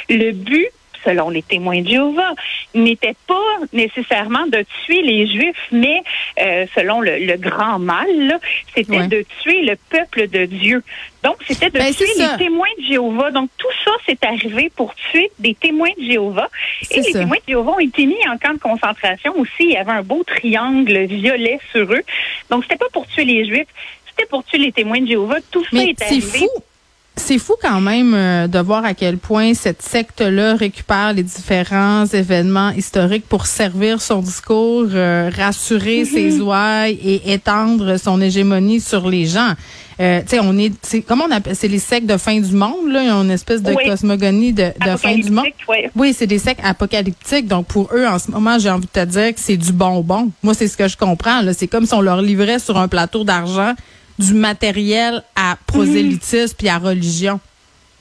Le 0.09 0.31
but, 0.31 0.67
selon 1.03 1.29
les 1.29 1.41
témoins 1.41 1.81
de 1.81 1.87
Jéhovah, 1.87 2.33
n'était 2.73 3.15
pas 3.27 3.57
nécessairement 3.73 4.45
de 4.47 4.63
tuer 4.85 5.01
les 5.01 5.27
Juifs, 5.27 5.67
mais 5.71 6.01
euh, 6.39 6.65
selon 6.75 7.01
le, 7.01 7.17
le 7.19 7.37
grand 7.37 7.79
mal, 7.79 8.39
c'était 8.75 8.97
Ouais. 8.97 9.07
de 9.07 9.25
tuer 9.41 9.61
le 9.63 9.75
peuple 9.89 10.27
de 10.27 10.45
Dieu. 10.45 10.83
Donc, 11.23 11.37
c'était 11.47 11.69
de 11.69 11.77
Ben, 11.79 11.93
tuer 11.93 12.05
les 12.17 12.37
témoins 12.37 12.67
de 12.79 12.83
Jéhovah. 12.85 13.31
Donc, 13.31 13.49
tout 13.57 13.67
ça, 13.85 13.91
c'est 14.05 14.23
arrivé 14.25 14.71
pour 14.75 14.93
tuer 14.95 15.31
des 15.39 15.55
témoins 15.55 15.89
de 15.97 16.03
Jéhovah. 16.03 16.49
Et 16.91 16.97
les 16.97 17.03
ça. 17.13 17.19
témoins 17.19 17.37
de 17.37 17.43
Jéhovah 17.53 17.71
ont 17.73 17.79
été 17.79 18.05
mis 18.05 18.17
en 18.27 18.37
camp 18.37 18.53
de 18.53 18.59
concentration 18.59 19.33
aussi. 19.39 19.51
Il 19.61 19.71
y 19.71 19.77
avait 19.77 19.91
un 19.91 20.03
beau 20.03 20.23
triangle 20.23 21.05
violet 21.05 21.59
sur 21.71 21.91
eux. 21.93 22.03
Donc, 22.49 22.63
c'était 22.63 22.77
pas 22.77 22.89
pour 22.91 23.07
tuer 23.07 23.23
les 23.25 23.45
Juifs, 23.45 23.67
c'était 24.09 24.27
pour 24.27 24.43
tuer 24.43 24.57
les 24.59 24.71
témoins 24.71 24.99
de 24.99 25.07
Jéhovah. 25.07 25.37
Tout 25.49 25.63
ça 25.63 25.69
Mais 25.73 25.89
est 25.91 26.01
arrivé. 26.01 26.21
fou. 26.39 26.49
C'est 27.15 27.37
fou 27.37 27.53
quand 27.61 27.79
même 27.79 28.13
euh, 28.15 28.47
de 28.47 28.57
voir 28.57 28.83
à 28.83 28.95
quel 28.95 29.17
point 29.19 29.53
cette 29.53 29.83
secte-là 29.83 30.55
récupère 30.55 31.13
les 31.13 31.21
différents 31.21 32.05
événements 32.07 32.71
historiques 32.71 33.25
pour 33.29 33.45
servir 33.45 34.01
son 34.01 34.19
discours, 34.19 34.87
euh, 34.93 35.29
rassurer 35.35 35.99
Mhm. 35.99 36.05
ses 36.05 36.41
ouailles 36.41 36.99
et 37.03 37.33
étendre 37.33 37.97
son 37.97 38.19
hégémonie 38.19 38.81
sur 38.81 39.07
les 39.07 39.27
gens. 39.27 39.53
Euh, 39.99 40.21
tu 40.21 40.29
sais, 40.29 40.39
on 40.41 40.57
est, 40.57 40.73
c'est 40.81 41.01
comment 41.03 41.25
on 41.29 41.31
appelle, 41.31 41.55
c'est 41.55 41.67
les 41.67 41.77
sectes 41.77 42.07
de 42.07 42.17
fin 42.17 42.39
du 42.39 42.51
monde 42.51 42.89
là, 42.91 43.03
ils 43.03 43.11
ont 43.11 43.21
une 43.23 43.29
espèce 43.29 43.61
de 43.61 43.71
Oui. 43.73 43.85
cosmogonie 43.87 44.51
de, 44.51 44.71
de 44.83 44.97
fin 44.97 45.15
du 45.15 45.29
monde. 45.29 45.45
Ouais. 45.69 45.91
Oui, 45.95 46.15
c'est 46.17 46.25
des 46.25 46.39
sectes 46.39 46.61
apocalyptiques. 46.65 47.47
Donc, 47.47 47.67
pour 47.67 47.89
eux, 47.93 48.07
en 48.07 48.17
ce 48.17 48.31
moment, 48.31 48.57
j'ai 48.57 48.71
envie 48.71 48.87
de 48.87 48.91
te 49.01 49.05
dire 49.05 49.35
que 49.35 49.39
c'est 49.39 49.55
du 49.55 49.71
bonbon. 49.71 50.31
Moi, 50.41 50.55
c'est 50.55 50.67
ce 50.67 50.75
que 50.75 50.87
je 50.87 50.97
comprends. 50.97 51.41
là. 51.41 51.53
C'est 51.53 51.67
comme 51.67 51.85
si 51.85 51.93
on 51.93 52.01
leur 52.01 52.23
livrait 52.23 52.57
sur 52.57 52.79
un 52.79 52.87
plateau 52.87 53.23
d'argent 53.23 53.73
du 54.19 54.33
matériel 54.33 55.23
à 55.35 55.57
prosélytisme 55.65 56.55
puis 56.57 56.69
à 56.69 56.77
religion. 56.77 57.39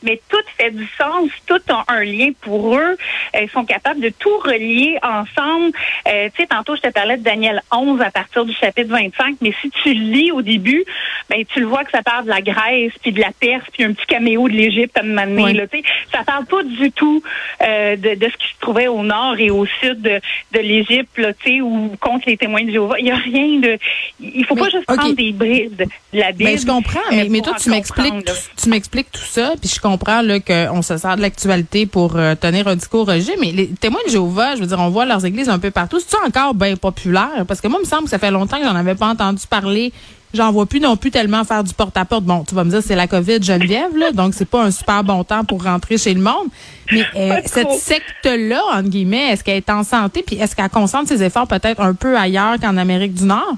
Mais 0.02 0.20
tout 0.28 0.36
fait 0.56 0.70
du 0.70 0.88
sens, 0.98 1.30
tout 1.46 1.60
a 1.68 1.84
un 1.88 2.04
lien 2.04 2.30
pour 2.40 2.76
eux. 2.76 2.96
ils 3.40 3.50
sont 3.50 3.64
capables 3.64 4.00
de 4.00 4.10
tout 4.10 4.36
relier 4.38 4.98
ensemble. 5.02 5.72
tu 6.06 6.12
sais, 6.36 6.46
tantôt, 6.48 6.76
je 6.76 6.82
te 6.82 6.88
parlais 6.88 7.16
de 7.16 7.22
Daniel 7.22 7.62
11 7.70 8.00
à 8.00 8.10
partir 8.10 8.44
du 8.44 8.52
chapitre 8.52 8.90
25, 8.90 9.36
mais 9.40 9.52
si 9.60 9.70
tu 9.70 9.94
lis 9.94 10.32
au 10.32 10.42
début, 10.42 10.84
ben 11.28 11.44
tu 11.44 11.60
le 11.60 11.66
vois 11.66 11.84
que 11.84 11.90
ça 11.90 12.02
parle 12.02 12.24
de 12.24 12.30
la 12.30 12.40
Grèce, 12.40 12.92
puis 13.00 13.12
de 13.12 13.20
la 13.20 13.30
Perse, 13.32 13.64
puis 13.72 13.84
un 13.84 13.92
petit 13.92 14.06
caméo 14.06 14.48
de 14.48 14.54
l'Égypte 14.54 14.96
à 14.96 15.00
un 15.00 15.04
moment 15.04 15.26
donné. 15.26 15.52
Là, 15.54 15.64
ça 16.12 16.24
parle 16.24 16.46
pas 16.46 16.62
du 16.62 16.90
tout 16.92 17.22
de, 17.60 18.14
de, 18.14 18.28
ce 18.28 18.36
qui 18.36 18.48
se 18.54 18.60
trouvait 18.60 18.88
au 18.88 19.02
nord 19.02 19.36
et 19.38 19.50
au 19.50 19.66
sud 19.66 20.02
de, 20.02 20.20
de 20.52 20.58
l'Égypte, 20.58 21.18
ou 21.62 21.96
contre 22.00 22.28
les 22.28 22.36
témoins 22.36 22.64
de 22.64 22.70
Jéhovah. 22.70 22.98
Il 22.98 23.06
y 23.06 23.10
a 23.10 23.16
rien 23.16 23.58
de... 23.58 23.78
Il 24.20 24.44
faut 24.44 24.56
pas 24.56 24.68
juste 24.68 24.86
prendre 24.86 25.14
des 25.14 25.32
brides 25.32 25.88
de 26.12 26.18
la 26.18 26.32
ben, 26.32 26.36
Bible. 26.36 26.50
Mais 26.50 26.58
je 26.58 26.66
comprends, 26.66 27.00
mais, 27.10 27.26
mais 27.28 27.40
toi, 27.40 27.54
tu 27.60 27.70
m'expliques 27.70 28.12
tu 28.56 28.68
m'expliques 28.68 29.10
tout 29.10 29.20
ça, 29.20 29.54
puis 29.60 29.68
je 29.68 29.80
comprends 29.80 29.91
qu'on 29.98 30.82
se 30.82 30.96
sert 30.96 31.16
de 31.16 31.22
l'actualité 31.22 31.86
pour 31.86 32.16
euh, 32.16 32.34
tenir 32.34 32.68
un 32.68 32.76
discours 32.76 33.06
religieux, 33.06 33.34
mais 33.40 33.52
les 33.52 33.68
témoins 33.68 34.00
de 34.06 34.10
Jéhovah, 34.10 34.56
je 34.56 34.60
veux 34.60 34.66
dire, 34.66 34.78
on 34.78 34.90
voit 34.90 35.04
leurs 35.04 35.24
églises 35.24 35.48
un 35.48 35.58
peu 35.58 35.70
partout. 35.70 35.98
C'est 36.00 36.16
encore 36.26 36.54
bien 36.54 36.76
populaire? 36.76 37.44
Parce 37.46 37.60
que 37.60 37.68
moi, 37.68 37.78
il 37.80 37.86
me 37.86 37.88
semble 37.88 38.04
que 38.04 38.10
ça 38.10 38.18
fait 38.18 38.30
longtemps 38.30 38.58
que 38.58 38.64
j'en 38.64 38.76
avais 38.76 38.94
pas 38.94 39.08
entendu 39.08 39.42
parler 39.48 39.92
J'en 40.34 40.50
vois 40.50 40.64
plus 40.64 40.80
non 40.80 40.96
plus 40.96 41.10
tellement 41.10 41.44
faire 41.44 41.62
du 41.62 41.74
porte-à-porte. 41.74 42.24
Bon, 42.24 42.42
tu 42.44 42.54
vas 42.54 42.64
me 42.64 42.70
dire, 42.70 42.82
c'est 42.82 42.96
la 42.96 43.06
COVID 43.06 43.42
Geneviève, 43.42 43.94
là, 43.94 44.12
donc 44.12 44.32
c'est 44.32 44.46
pas 44.48 44.62
un 44.62 44.70
super 44.70 45.04
bon 45.04 45.24
temps 45.24 45.44
pour 45.44 45.62
rentrer 45.62 45.98
chez 45.98 46.14
le 46.14 46.22
monde. 46.22 46.48
Mais 46.90 47.04
euh, 47.16 47.40
cette 47.44 47.72
secte-là, 47.72 48.62
entre 48.72 48.88
guillemets, 48.88 49.32
est-ce 49.32 49.44
qu'elle 49.44 49.58
est 49.58 49.70
en 49.70 49.84
santé? 49.84 50.24
Puis 50.26 50.36
est-ce 50.36 50.56
qu'elle 50.56 50.70
concentre 50.70 51.08
ses 51.08 51.22
efforts 51.22 51.46
peut-être 51.46 51.80
un 51.80 51.92
peu 51.92 52.16
ailleurs 52.16 52.58
qu'en 52.58 52.78
Amérique 52.78 53.12
du 53.12 53.24
Nord? 53.24 53.56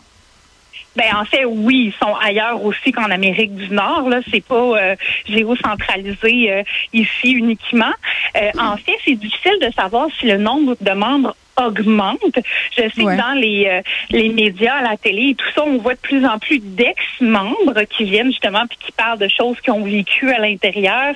Ben 0.97 1.17
en 1.17 1.25
fait, 1.25 1.45
oui, 1.45 1.93
ils 1.93 2.07
sont 2.07 2.15
ailleurs 2.15 2.65
aussi 2.65 2.93
qu'en 2.93 3.11
Amérique 3.11 3.55
du 3.55 3.69
Nord. 3.71 4.09
Là, 4.09 4.21
c'est 4.31 4.45
pas 4.45 4.55
euh, 4.55 4.97
géocentralisé 5.27 6.53
euh, 6.53 6.63
ici 6.93 7.33
uniquement. 7.33 7.93
Euh, 8.37 8.51
en 8.59 8.77
fait, 8.77 8.97
c'est 9.05 9.15
difficile 9.15 9.59
de 9.61 9.73
savoir 9.73 10.09
si 10.19 10.27
le 10.27 10.39
nombre 10.39 10.77
de 10.81 10.93
membres 10.93 11.35
augmente. 11.57 12.39
Je 12.77 12.83
sais 12.83 12.89
que 12.91 13.17
dans 13.17 13.39
les, 13.39 13.67
euh, 13.67 13.83
les 14.11 14.29
médias, 14.29 14.83
la 14.83 14.97
télé 14.97 15.31
et 15.31 15.35
tout 15.35 15.51
ça, 15.55 15.63
on 15.65 15.79
voit 15.79 15.95
de 15.95 16.01
plus 16.01 16.25
en 16.27 16.39
plus 16.39 16.59
d'ex-membres 16.59 17.83
qui 17.91 18.05
viennent 18.05 18.31
justement 18.31 18.67
puis 18.69 18.79
qui 18.79 18.93
parlent 18.93 19.19
de 19.19 19.29
choses 19.29 19.61
qu'ils 19.61 19.73
ont 19.73 19.85
vécues 19.85 20.31
à 20.31 20.39
l'intérieur. 20.39 21.15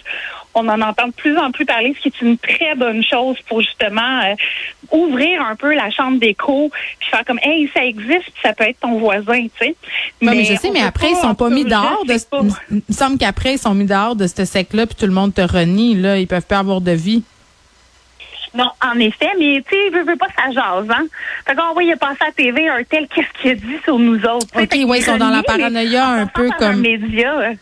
On 0.54 0.68
en 0.68 0.80
entend 0.80 1.08
de 1.08 1.12
plus 1.12 1.36
en 1.38 1.50
plus 1.52 1.64
parler, 1.64 1.94
ce 1.96 2.02
qui 2.02 2.08
est 2.08 2.22
une 2.24 2.38
très 2.38 2.74
bonne 2.74 3.04
chose 3.04 3.36
pour 3.46 3.60
justement 3.60 4.20
euh, 4.22 4.34
ouvrir 4.90 5.42
un 5.42 5.54
peu 5.54 5.74
la 5.74 5.90
chambre 5.90 6.18
d'écho 6.18 6.70
puis 6.98 7.10
faire 7.10 7.24
comme 7.24 7.38
hey 7.42 7.70
ça 7.74 7.84
existe 7.84 8.32
ça 8.42 8.52
peut 8.52 8.64
être 8.64 8.80
ton 8.80 8.98
voisin 8.98 9.42
tu 9.42 9.66
sais 9.66 9.76
mais, 10.20 10.44
je 10.44 10.54
sais 10.54 10.70
mais 10.70 10.80
après 10.80 11.10
ils 11.10 11.16
sont 11.16 11.34
pas 11.34 11.50
mis 11.50 11.64
dehors 11.64 12.04
de 12.06 12.14
il 12.70 12.82
me 12.88 12.94
semble 12.94 13.18
qu'après 13.18 13.54
ils 13.54 13.58
sont 13.58 13.74
mis 13.74 13.84
dehors 13.84 14.16
de 14.16 14.26
ce 14.26 14.44
sec 14.44 14.72
là 14.72 14.86
puis 14.86 14.96
tout 14.96 15.06
le 15.06 15.12
monde 15.12 15.34
te 15.34 15.42
renie 15.42 15.94
là 15.94 16.18
ils 16.18 16.26
peuvent 16.26 16.46
pas 16.46 16.58
avoir 16.58 16.80
de 16.80 16.92
vie 16.92 17.22
non, 18.58 18.70
en 18.84 18.98
effet, 18.98 19.30
mais 19.38 19.62
tu 19.68 19.76
sais, 19.76 19.90
veut, 19.90 20.02
veut 20.02 20.16
pas 20.16 20.26
ça 20.36 20.50
jase, 20.50 20.90
hein. 20.90 21.06
Fait 21.46 21.54
qu'on 21.54 21.74
va 21.74 21.82
y 21.84 21.94
passer 21.94 22.24
à 22.28 22.32
TV 22.32 22.68
un 22.68 22.82
tel 22.82 23.06
qu'est-ce 23.06 23.40
qu'il 23.40 23.50
a 23.52 23.54
dit 23.54 23.78
sur 23.84 24.00
nous 24.00 24.20
autres. 24.24 24.48
OK, 24.60 24.76
oui, 24.84 24.98
ils 24.98 25.04
sont 25.04 25.16
dans 25.16 25.30
la 25.30 25.44
paranoïa 25.44 26.08
un 26.08 26.26
peu 26.26 26.50
comme. 26.58 26.80
Média. 26.80 27.52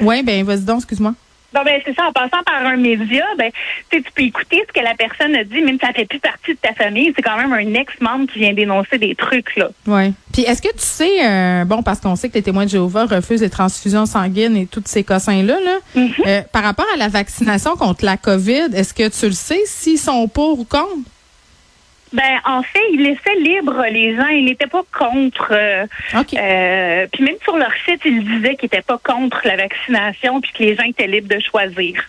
Oui, 0.00 0.22
ben 0.22 0.44
vas-y 0.44 0.64
donc, 0.64 0.78
excuse-moi. 0.78 1.14
Bon, 1.52 1.62
ben, 1.64 1.80
c'est 1.84 1.94
ça. 1.94 2.08
En 2.08 2.12
passant 2.12 2.42
par 2.44 2.64
un 2.64 2.76
média, 2.76 3.24
ben, 3.36 3.50
tu 3.90 4.02
peux 4.14 4.22
écouter 4.22 4.62
ce 4.68 4.72
que 4.72 4.84
la 4.84 4.94
personne 4.94 5.34
a 5.34 5.44
dit, 5.44 5.60
même 5.62 5.78
si 5.78 5.86
ça 5.86 5.92
fait 5.92 6.04
plus 6.04 6.20
partie 6.20 6.52
de 6.52 6.58
ta 6.60 6.72
famille. 6.74 7.12
C'est 7.16 7.22
quand 7.22 7.36
même 7.36 7.52
un 7.52 7.74
ex-membre 7.74 8.30
qui 8.32 8.38
vient 8.38 8.52
dénoncer 8.52 8.98
des 8.98 9.14
trucs, 9.14 9.56
là. 9.56 9.68
Oui. 9.86 10.12
Puis, 10.32 10.42
est-ce 10.42 10.62
que 10.62 10.72
tu 10.72 10.78
sais, 10.78 11.26
euh, 11.26 11.64
bon, 11.64 11.82
parce 11.82 12.00
qu'on 12.00 12.16
sait 12.16 12.28
que 12.28 12.34
les 12.34 12.42
témoins 12.42 12.64
de 12.64 12.70
Jéhovah 12.70 13.06
refusent 13.06 13.42
les 13.42 13.50
transfusions 13.50 14.06
sanguines 14.06 14.56
et 14.56 14.66
tous 14.66 14.82
ces 14.86 15.02
cossins-là, 15.02 15.58
là, 15.60 15.78
mm-hmm. 15.96 16.12
euh, 16.26 16.42
par 16.52 16.62
rapport 16.62 16.86
à 16.94 16.96
la 16.96 17.08
vaccination 17.08 17.76
contre 17.76 18.04
la 18.04 18.16
COVID, 18.16 18.68
est-ce 18.74 18.94
que 18.94 19.08
tu 19.08 19.26
le 19.26 19.32
sais 19.32 19.62
s'ils 19.66 19.98
sont 19.98 20.28
pour 20.28 20.60
ou 20.60 20.64
contre? 20.64 20.86
Ben, 22.12 22.40
en 22.44 22.62
fait, 22.62 22.82
il 22.92 23.02
laissait 23.02 23.36
libre 23.36 23.84
les 23.90 24.16
gens. 24.16 24.26
Il 24.28 24.46
n'était 24.46 24.66
pas 24.66 24.82
contre. 24.92 25.48
Euh, 25.52 25.86
euh, 26.14 27.06
puis 27.12 27.24
même 27.24 27.36
sur 27.42 27.56
leur 27.56 27.72
site, 27.84 28.00
ils 28.04 28.24
disaient 28.24 28.56
qu'ils 28.56 28.66
n'étaient 28.66 28.82
pas 28.82 28.98
contre 28.98 29.40
la 29.44 29.56
vaccination, 29.56 30.40
puis 30.40 30.52
que 30.52 30.62
les 30.62 30.76
gens 30.76 30.84
étaient 30.84 31.06
libres 31.06 31.32
de 31.32 31.40
choisir. 31.40 32.02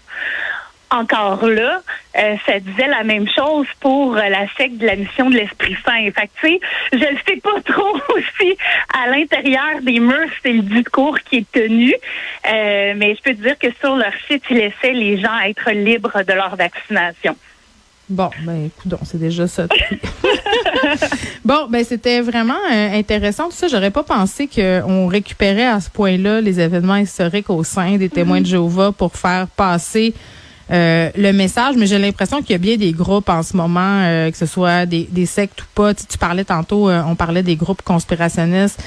Encore 0.89 1.45
là, 1.45 1.81
euh, 2.17 2.35
ça 2.45 2.59
disait 2.59 2.87
la 2.87 3.03
même 3.03 3.25
chose 3.29 3.65
pour 3.79 4.15
la 4.15 4.45
secte 4.57 4.77
de 4.77 4.85
la 4.85 4.97
mission 4.97 5.29
de 5.29 5.35
l'Esprit 5.35 5.77
Saint. 5.85 6.03
Fait 6.11 6.27
que, 6.27 6.31
tu 6.41 6.47
sais, 6.47 6.59
je 6.91 6.97
ne 6.97 7.17
sais 7.25 7.39
pas 7.41 7.61
trop 7.71 7.95
aussi 8.09 8.57
à 8.93 9.07
l'intérieur 9.07 9.81
des 9.83 10.01
murs, 10.01 10.29
c'est 10.43 10.51
le 10.51 10.63
discours 10.63 11.17
qui 11.19 11.37
est 11.37 11.51
tenu. 11.51 11.93
mais 12.43 13.15
je 13.15 13.21
peux 13.21 13.35
te 13.35 13.41
dire 13.41 13.57
que 13.57 13.67
sur 13.79 13.95
leur 13.95 14.11
site, 14.27 14.43
ils 14.49 14.57
laissaient 14.57 14.91
les 14.91 15.17
gens 15.17 15.39
être 15.39 15.71
libres 15.71 16.23
de 16.23 16.33
leur 16.33 16.57
vaccination. 16.57 17.37
Bon, 18.11 18.29
ben 18.45 18.65
écoute, 18.65 18.99
c'est 19.05 19.19
déjà 19.19 19.47
ça. 19.47 19.67
bon, 21.45 21.67
ben 21.69 21.81
c'était 21.85 22.19
vraiment 22.19 22.59
euh, 22.69 22.99
intéressant 22.99 23.45
tout 23.45 23.55
ça. 23.55 23.69
J'aurais 23.69 23.89
pas 23.89 24.03
pensé 24.03 24.49
qu'on 24.53 25.07
récupérait 25.07 25.67
à 25.67 25.79
ce 25.79 25.89
point-là 25.89 26.41
les 26.41 26.59
événements 26.59 26.97
historiques 26.97 27.49
au 27.49 27.63
sein 27.63 27.95
des 27.95 28.09
témoins 28.09 28.41
de 28.41 28.45
Jéhovah 28.45 28.91
pour 28.91 29.15
faire 29.15 29.47
passer 29.47 30.13
euh, 30.71 31.09
le 31.15 31.31
message, 31.31 31.75
mais 31.77 31.85
j'ai 31.85 31.99
l'impression 31.99 32.41
qu'il 32.41 32.51
y 32.51 32.55
a 32.55 32.57
bien 32.57 32.75
des 32.75 32.91
groupes 32.91 33.29
en 33.29 33.43
ce 33.43 33.55
moment, 33.55 34.01
euh, 34.03 34.29
que 34.29 34.37
ce 34.37 34.45
soit 34.45 34.85
des, 34.85 35.07
des 35.09 35.25
sectes 35.25 35.61
ou 35.61 35.65
pas. 35.73 35.93
Tu, 35.93 36.05
tu 36.05 36.17
parlais 36.17 36.43
tantôt, 36.43 36.91
on 36.91 37.15
parlait 37.15 37.43
des 37.43 37.55
groupes 37.55 37.81
conspirationnistes 37.81 38.83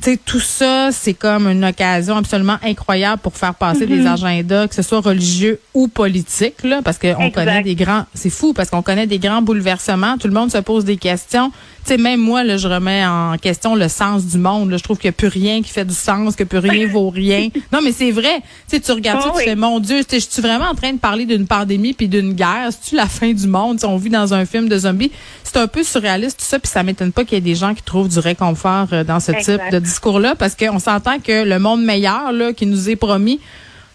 sais, 0.00 0.16
tout 0.16 0.40
ça, 0.40 0.90
c'est 0.92 1.14
comme 1.14 1.48
une 1.48 1.64
occasion 1.64 2.16
absolument 2.16 2.58
incroyable 2.62 3.22
pour 3.22 3.36
faire 3.36 3.54
passer 3.54 3.86
des 3.86 4.02
mm-hmm. 4.02 4.12
agendas, 4.12 4.68
que 4.68 4.74
ce 4.74 4.82
soit 4.82 5.00
religieux 5.00 5.60
ou 5.74 5.88
politiques, 5.88 6.62
là, 6.64 6.80
parce 6.82 6.98
qu'on 6.98 7.30
connaît 7.30 7.62
des 7.62 7.74
grands, 7.74 8.04
c'est 8.14 8.30
fou, 8.30 8.52
parce 8.52 8.70
qu'on 8.70 8.82
connaît 8.82 9.06
des 9.06 9.18
grands 9.18 9.42
bouleversements. 9.42 10.18
Tout 10.18 10.28
le 10.28 10.34
monde 10.34 10.50
se 10.50 10.58
pose 10.58 10.84
des 10.84 10.96
questions. 10.96 11.52
Tu 11.84 11.90
sais, 11.90 11.98
même 11.98 12.20
moi, 12.20 12.44
là, 12.44 12.56
je 12.56 12.68
remets 12.68 13.04
en 13.04 13.36
question 13.38 13.74
le 13.74 13.88
sens 13.88 14.24
du 14.26 14.38
monde. 14.38 14.70
Là. 14.70 14.76
Je 14.76 14.84
trouve 14.84 14.98
qu'il 14.98 15.08
n'y 15.08 15.14
a 15.14 15.18
plus 15.18 15.28
rien 15.28 15.62
qui 15.62 15.70
fait 15.70 15.84
du 15.84 15.94
sens, 15.94 16.36
que 16.36 16.44
plus 16.44 16.58
rien 16.58 16.86
vaut 16.86 17.10
rien. 17.10 17.48
Non, 17.72 17.80
mais 17.82 17.92
c'est 17.92 18.10
vrai. 18.10 18.40
Tu 18.68 18.76
sais, 18.76 18.80
tu 18.80 18.92
regardes 18.92 19.22
ça, 19.22 19.32
tu 19.36 19.44
fais, 19.44 19.56
mon 19.56 19.80
Dieu, 19.80 20.02
je 20.10 20.18
suis 20.18 20.42
vraiment 20.42 20.66
en 20.66 20.74
train 20.74 20.92
de 20.92 20.98
parler 20.98 21.24
d'une 21.24 21.46
pandémie 21.46 21.94
puis 21.94 22.06
d'une 22.06 22.34
guerre. 22.34 22.68
C'est-tu 22.70 22.96
la 22.96 23.06
fin 23.06 23.32
du 23.32 23.46
monde? 23.46 23.78
on 23.84 23.96
vit 23.96 24.10
dans 24.10 24.34
un 24.34 24.44
film 24.44 24.68
de 24.68 24.78
zombies. 24.78 25.10
C'est 25.42 25.56
un 25.56 25.66
peu 25.66 25.82
surréaliste, 25.82 26.38
tout 26.38 26.44
ça, 26.44 26.58
puis 26.58 26.70
ça 26.70 26.82
m'étonne 26.82 27.12
pas 27.12 27.24
qu'il 27.24 27.34
y 27.34 27.38
ait 27.38 27.40
des 27.40 27.54
gens 27.54 27.74
qui 27.74 27.82
trouvent 27.82 28.08
du 28.08 28.18
réconfort 28.18 28.88
euh, 28.92 29.04
dans 29.04 29.20
ce 29.20 29.32
type 29.32 29.60
de 29.70 29.78
discours-là, 29.92 30.34
parce 30.34 30.54
qu'on 30.54 30.78
s'entend 30.78 31.18
que 31.18 31.44
le 31.44 31.58
monde 31.58 31.84
meilleur 31.84 32.32
là, 32.32 32.52
qui 32.52 32.66
nous 32.66 32.90
est 32.90 32.96
promis, 32.96 33.40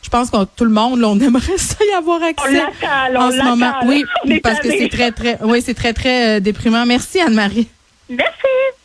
je 0.04 0.10
pense 0.10 0.30
que 0.30 0.38
tout 0.56 0.64
le 0.64 0.72
monde, 0.72 1.00
là, 1.00 1.10
on 1.10 1.20
aimerait 1.20 1.58
ça 1.58 1.84
y 1.84 1.94
avoir 1.94 2.22
accès 2.24 2.64
on 3.14 3.16
en 3.16 3.32
ce 3.32 3.44
moment. 3.44 3.74
Oui, 3.86 4.06
parce 4.42 4.60
que 4.60 4.70
c'est 4.70 4.90
très, 4.90 5.12
très, 5.12 5.38
oui, 5.44 5.62
c'est 5.62 5.74
très, 5.74 5.94
très 5.94 6.38
euh, 6.38 6.40
déprimant. 6.40 6.86
Merci, 6.86 7.20
Anne-Marie. 7.20 7.68
Merci. 8.10 8.77